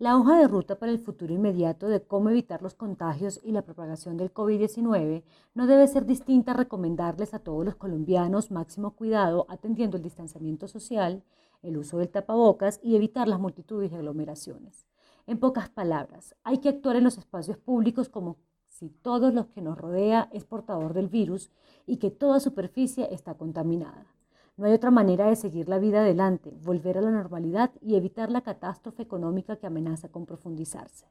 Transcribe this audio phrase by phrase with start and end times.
[0.00, 3.62] La hoja de ruta para el futuro inmediato de cómo evitar los contagios y la
[3.62, 5.22] propagación del COVID-19
[5.54, 10.66] no debe ser distinta a recomendarles a todos los colombianos máximo cuidado atendiendo el distanciamiento
[10.66, 11.22] social,
[11.62, 14.84] el uso del tapabocas y evitar las multitudes y aglomeraciones.
[15.28, 19.62] En pocas palabras, hay que actuar en los espacios públicos como si todos los que
[19.62, 21.52] nos rodea es portador del virus
[21.86, 24.06] y que toda superficie está contaminada.
[24.56, 28.30] No hay otra manera de seguir la vida adelante, volver a la normalidad y evitar
[28.30, 31.06] la catástrofe económica que amenaza con profundizarse.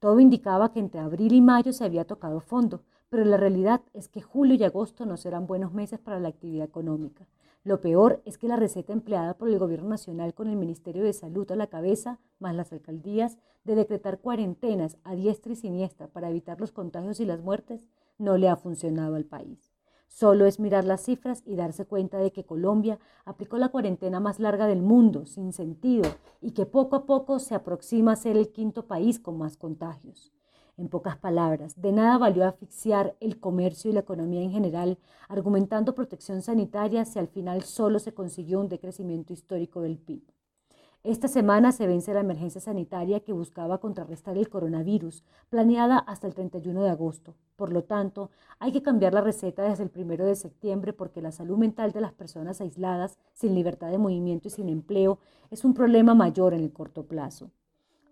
[0.00, 4.08] Todo indicaba que entre abril y mayo se había tocado fondo, pero la realidad es
[4.08, 7.26] que julio y agosto no serán buenos meses para la actividad económica.
[7.62, 11.14] Lo peor es que la receta empleada por el Gobierno Nacional con el Ministerio de
[11.14, 16.28] Salud a la cabeza, más las alcaldías, de decretar cuarentenas a diestra y siniestra para
[16.28, 19.73] evitar los contagios y las muertes, no le ha funcionado al país.
[20.14, 24.38] Solo es mirar las cifras y darse cuenta de que Colombia aplicó la cuarentena más
[24.38, 26.08] larga del mundo, sin sentido,
[26.40, 30.32] y que poco a poco se aproxima a ser el quinto país con más contagios.
[30.76, 34.98] En pocas palabras, de nada valió asfixiar el comercio y la economía en general,
[35.28, 40.33] argumentando protección sanitaria si al final solo se consiguió un decrecimiento histórico del PIB.
[41.04, 46.32] Esta semana se vence la emergencia sanitaria que buscaba contrarrestar el coronavirus, planeada hasta el
[46.32, 47.34] 31 de agosto.
[47.56, 51.30] Por lo tanto, hay que cambiar la receta desde el 1 de septiembre porque la
[51.30, 55.18] salud mental de las personas aisladas, sin libertad de movimiento y sin empleo,
[55.50, 57.50] es un problema mayor en el corto plazo.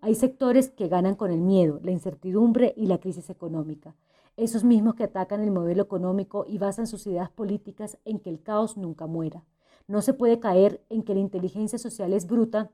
[0.01, 3.95] Hay sectores que ganan con el miedo, la incertidumbre y la crisis económica.
[4.37, 8.43] Esos mismos que atacan el modelo económico y basan sus ideas políticas en que el
[8.43, 9.43] caos nunca muera.
[9.87, 12.69] No se puede caer en que la inteligencia social es bruta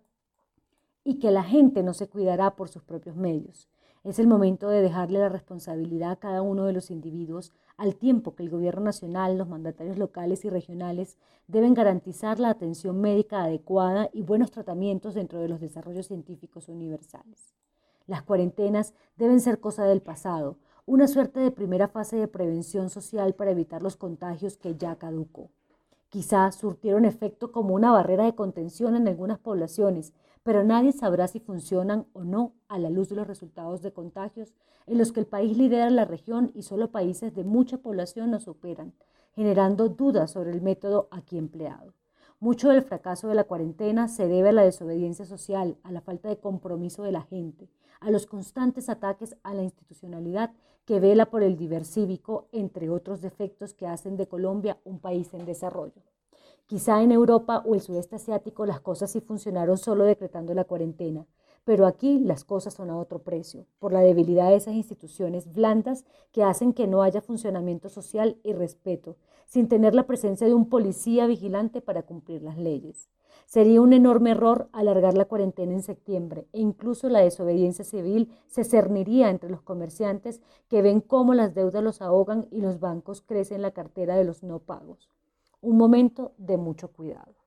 [1.09, 3.67] y que la gente no se cuidará por sus propios medios.
[4.03, 8.35] Es el momento de dejarle la responsabilidad a cada uno de los individuos, al tiempo
[8.35, 14.11] que el gobierno nacional, los mandatarios locales y regionales deben garantizar la atención médica adecuada
[14.13, 17.55] y buenos tratamientos dentro de los desarrollos científicos universales.
[18.05, 23.33] Las cuarentenas deben ser cosa del pasado, una suerte de primera fase de prevención social
[23.33, 25.49] para evitar los contagios que ya caducó.
[26.09, 30.11] Quizás surtieron efecto como una barrera de contención en algunas poblaciones,
[30.41, 34.55] pero nadie sabrá si funcionan o no a la luz de los resultados de contagios
[34.87, 38.43] en los que el país lidera la región y solo países de mucha población nos
[38.43, 38.93] superan,
[39.35, 41.93] generando dudas sobre el método aquí empleado.
[42.41, 46.29] Mucho del fracaso de la cuarentena se debe a la desobediencia social, a la falta
[46.29, 47.67] de compromiso de la gente,
[47.99, 50.53] a los constantes ataques a la institucionalidad
[50.85, 55.33] que vela por el deber cívico, entre otros defectos que hacen de Colombia un país
[55.33, 56.01] en desarrollo.
[56.65, 61.25] Quizá en Europa o el sudeste asiático las cosas sí funcionaron solo decretando la cuarentena,
[61.63, 66.05] pero aquí las cosas son a otro precio, por la debilidad de esas instituciones blandas
[66.31, 70.69] que hacen que no haya funcionamiento social y respeto, sin tener la presencia de un
[70.69, 73.09] policía vigilante para cumplir las leyes.
[73.45, 78.63] Sería un enorme error alargar la cuarentena en septiembre e incluso la desobediencia civil se
[78.63, 83.63] cerniría entre los comerciantes que ven cómo las deudas los ahogan y los bancos crecen
[83.63, 85.09] la cartera de los no pagos.
[85.61, 87.38] Un momento de mucho cuidado.